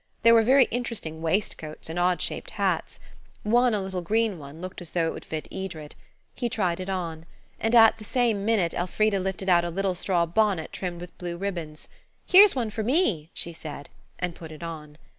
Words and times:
There 0.23 0.33
were 0.33 0.41
very 0.41 0.63
interesting 0.71 1.21
waistcoats 1.21 1.87
and 1.87 1.99
odd 1.99 2.23
shaped 2.23 2.49
hats. 2.57 2.99
One, 3.43 3.75
a 3.75 3.79
little 3.81 4.01
green 4.01 4.39
one, 4.39 4.59
looked 4.59 4.81
as 4.81 4.89
though 4.89 5.05
it 5.05 5.13
would 5.13 5.25
fit 5.25 5.47
Edred. 5.51 5.93
He 6.33 6.49
tried 6.49 6.79
it 6.79 6.89
on. 6.89 7.27
And 7.59 7.75
at 7.75 7.99
the 7.99 8.03
same 8.03 8.43
minute 8.43 8.73
Elfrida 8.73 9.19
lifted 9.19 9.47
out 9.47 9.63
a 9.63 9.69
little 9.69 9.93
straw 9.93 10.25
bonnet 10.25 10.73
trimmed 10.73 11.01
with 11.01 11.15
blue 11.19 11.37
ribbons. 11.37 11.87
"Here's 12.25 12.55
one 12.55 12.71
for 12.71 12.81
me," 12.81 13.29
she 13.35 13.53
said, 13.53 13.89
and 14.17 14.33
put 14.33 14.51
it 14.51 14.63
on. 14.63 14.97